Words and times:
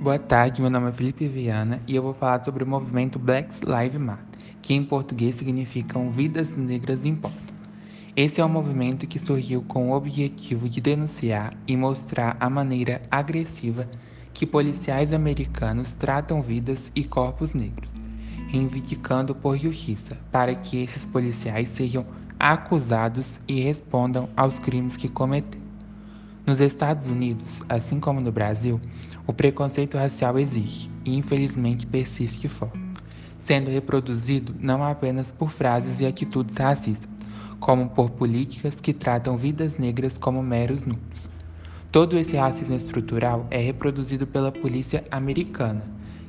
Boa 0.00 0.16
tarde, 0.16 0.60
meu 0.60 0.70
nome 0.70 0.90
é 0.90 0.92
Felipe 0.92 1.26
Viana 1.26 1.80
e 1.84 1.96
eu 1.96 2.02
vou 2.04 2.14
falar 2.14 2.44
sobre 2.44 2.62
o 2.62 2.66
movimento 2.66 3.18
Black 3.18 3.50
Lives 3.66 4.00
Matter, 4.00 4.38
que 4.62 4.72
em 4.72 4.84
português 4.84 5.34
significa 5.34 5.98
Vidas 6.10 6.56
Negras 6.56 7.04
Importam. 7.04 7.56
Esse 8.14 8.40
é 8.40 8.44
um 8.44 8.48
movimento 8.48 9.08
que 9.08 9.18
surgiu 9.18 9.60
com 9.60 9.90
o 9.90 9.96
objetivo 9.96 10.68
de 10.68 10.80
denunciar 10.80 11.52
e 11.66 11.76
mostrar 11.76 12.36
a 12.38 12.48
maneira 12.48 13.02
agressiva 13.10 13.90
que 14.32 14.46
policiais 14.46 15.12
americanos 15.12 15.92
tratam 15.94 16.40
vidas 16.40 16.92
e 16.94 17.04
corpos 17.04 17.52
negros, 17.52 17.92
reivindicando 18.46 19.34
por 19.34 19.58
justiça 19.58 20.16
para 20.30 20.54
que 20.54 20.80
esses 20.80 21.04
policiais 21.04 21.70
sejam 21.70 22.06
acusados 22.38 23.40
e 23.48 23.60
respondam 23.60 24.28
aos 24.36 24.60
crimes 24.60 24.96
que 24.96 25.08
cometeram. 25.08 25.67
Nos 26.48 26.60
Estados 26.60 27.06
Unidos, 27.08 27.62
assim 27.68 28.00
como 28.00 28.22
no 28.22 28.32
Brasil, 28.32 28.80
o 29.26 29.34
preconceito 29.34 29.98
racial 29.98 30.38
existe 30.38 30.88
e 31.04 31.14
infelizmente 31.14 31.86
persiste 31.86 32.48
forte, 32.48 32.80
sendo 33.38 33.68
reproduzido 33.68 34.54
não 34.58 34.82
apenas 34.82 35.30
por 35.30 35.50
frases 35.50 36.00
e 36.00 36.06
atitudes 36.06 36.56
racistas, 36.56 37.06
como 37.60 37.90
por 37.90 38.08
políticas 38.12 38.76
que 38.76 38.94
tratam 38.94 39.36
vidas 39.36 39.76
negras 39.76 40.16
como 40.16 40.42
meros 40.42 40.80
números. 40.80 41.28
Todo 41.92 42.16
esse 42.16 42.38
racismo 42.38 42.76
estrutural 42.76 43.46
é 43.50 43.58
reproduzido 43.58 44.26
pela 44.26 44.50
polícia 44.50 45.04
americana, 45.10 45.84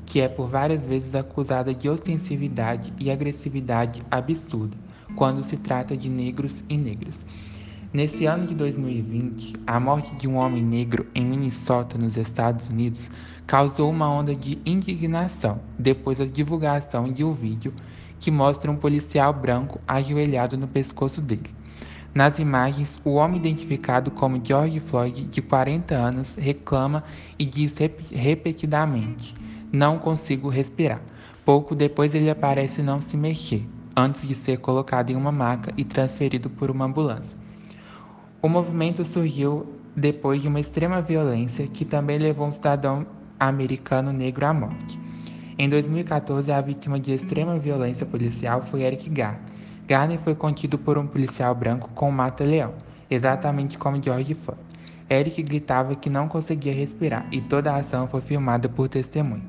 que 0.06 0.20
é 0.20 0.28
por 0.28 0.50
várias 0.50 0.86
vezes 0.86 1.16
acusada 1.16 1.74
de 1.74 1.88
ostensividade 1.88 2.92
e 3.00 3.10
agressividade 3.10 4.04
absurda 4.12 4.76
quando 5.16 5.46
se 5.46 5.56
trata 5.56 5.96
de 5.96 6.10
negros 6.10 6.62
e 6.68 6.76
negras 6.76 7.26
Nesse 7.92 8.28
ano 8.28 8.46
de 8.46 8.54
2020, 8.54 9.56
a 9.66 9.80
morte 9.80 10.16
de 10.16 10.28
um 10.28 10.36
homem 10.36 10.64
negro 10.64 11.08
em 11.16 11.26
Minnesota, 11.26 11.98
nos 11.98 12.18
Estados 12.18 12.68
Unidos, 12.68 13.10
causou 13.48 13.90
uma 13.90 14.08
onda 14.08 14.36
de 14.36 14.60
indignação 14.64 15.60
depois 15.76 16.20
da 16.20 16.26
divulgação 16.26 17.12
de 17.12 17.24
um 17.24 17.34
vídeo 17.34 17.74
que 18.20 18.30
mostra 18.30 18.70
um 18.70 18.76
policial 18.76 19.34
branco 19.34 19.82
ajoelhado 19.88 20.56
no 20.56 20.68
pescoço 20.68 21.20
dele. 21.20 21.50
Nas 22.14 22.38
imagens, 22.38 23.02
o 23.04 23.14
homem 23.14 23.40
identificado 23.40 24.12
como 24.12 24.40
George 24.46 24.80
Floyd, 24.80 25.26
de 25.26 25.42
40 25.42 25.96
anos, 25.96 26.36
reclama 26.36 27.04
e 27.40 27.46
diz 27.46 27.76
rep 27.76 28.04
repetidamente: 28.12 29.34
Não 29.72 29.98
consigo 29.98 30.48
respirar. 30.48 31.02
Pouco 31.44 31.74
depois, 31.74 32.14
ele 32.14 32.30
aparece 32.30 32.84
não 32.84 33.02
se 33.02 33.18
mexer, 33.18 33.68
antes 33.96 34.28
de 34.28 34.36
ser 34.36 34.60
colocado 34.60 35.10
em 35.10 35.16
uma 35.16 35.32
maca 35.32 35.74
e 35.76 35.84
transferido 35.84 36.52
por 36.52 36.70
uma 36.70 36.86
ambulância. 36.86 37.39
O 38.42 38.48
movimento 38.48 39.04
surgiu 39.04 39.68
depois 39.94 40.42
de 40.42 40.48
uma 40.48 40.62
extrema 40.62 41.02
violência 41.02 41.68
que 41.68 41.84
também 41.84 42.18
levou 42.18 42.48
um 42.48 42.52
cidadão 42.54 43.06
americano 43.38 44.14
negro 44.14 44.46
à 44.46 44.54
morte. 44.54 44.98
Em 45.58 45.68
2014, 45.68 46.50
a 46.50 46.62
vítima 46.62 46.98
de 46.98 47.12
extrema 47.12 47.60
violência 47.60 48.06
policial 48.06 48.62
foi 48.62 48.84
Eric 48.84 49.10
Garner. 49.10 49.42
Garner 49.86 50.20
foi 50.20 50.36
contido 50.36 50.78
por 50.78 50.98
um 50.98 51.06
policial 51.06 51.54
branco 51.54 51.90
com 51.94 52.10
mata-leão, 52.12 52.76
exatamente 53.12 53.78
como 53.78 54.02
George 54.02 54.34
Floyd. 54.36 54.64
Eric 55.10 55.44
gritava 55.44 55.94
que 55.96 56.10
não 56.10 56.30
conseguia 56.30 56.74
respirar 56.74 57.28
e 57.34 57.42
toda 57.42 57.74
a 57.74 57.78
ação 57.80 58.08
foi 58.08 58.22
filmada 58.22 58.70
por 58.70 58.88
testemunha. 58.88 59.44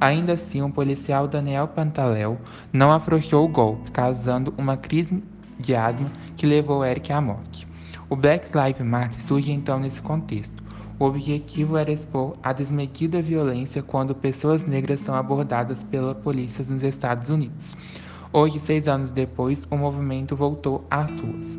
Ainda 0.00 0.32
assim, 0.32 0.62
o 0.62 0.68
policial 0.68 1.28
Daniel 1.28 1.68
Pantaleo 1.68 2.36
não 2.72 2.90
afrouxou 2.90 3.44
o 3.44 3.48
golpe, 3.48 3.92
causando 3.92 4.52
uma 4.58 4.76
crise 4.76 5.22
de 5.60 5.76
asma 5.76 6.10
que 6.36 6.44
levou 6.44 6.84
Eric 6.84 7.12
à 7.12 7.20
morte. 7.20 7.70
O 8.12 8.14
Black 8.14 8.50
Lives 8.54 8.86
Matter 8.86 9.22
surge 9.22 9.52
então 9.52 9.80
nesse 9.80 10.02
contexto. 10.02 10.62
O 10.98 11.06
objetivo 11.06 11.78
era 11.78 11.90
expor 11.90 12.36
a 12.42 12.52
desmedida 12.52 13.22
violência 13.22 13.82
quando 13.82 14.14
pessoas 14.14 14.66
negras 14.66 15.00
são 15.00 15.14
abordadas 15.14 15.82
pela 15.84 16.14
polícia 16.14 16.62
nos 16.68 16.82
Estados 16.82 17.30
Unidos. 17.30 17.74
Hoje, 18.30 18.60
seis 18.60 18.86
anos 18.86 19.10
depois, 19.10 19.66
o 19.70 19.78
movimento 19.78 20.36
voltou 20.36 20.86
às 20.90 21.10
ruas. 21.10 21.58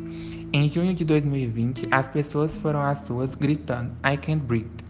Em 0.52 0.68
junho 0.68 0.94
de 0.94 1.04
2020, 1.04 1.88
as 1.90 2.06
pessoas 2.06 2.54
foram 2.58 2.82
às 2.82 3.04
ruas 3.08 3.34
gritando 3.34 3.90
I 4.06 4.16
can't 4.16 4.44
breathe, 4.44 4.84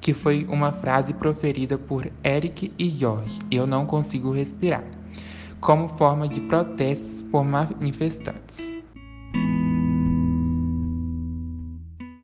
que 0.00 0.14
foi 0.14 0.46
uma 0.48 0.72
frase 0.72 1.12
proferida 1.12 1.76
por 1.76 2.10
Eric 2.24 2.72
e 2.78 2.88
George, 2.88 3.38
eu 3.50 3.66
não 3.66 3.84
consigo 3.84 4.32
respirar, 4.32 4.84
como 5.60 5.86
forma 5.98 6.26
de 6.26 6.40
protestos 6.40 7.20
por 7.30 7.44
manifestantes. 7.44 8.69